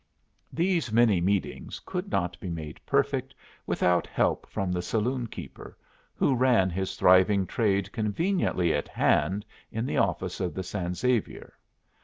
[0.51, 3.35] These many meetings could not be made perfect
[3.67, 5.77] without help from the saloon keeper,
[6.15, 11.53] who ran his thriving trade conveniently at hand in the office of the San Xavier.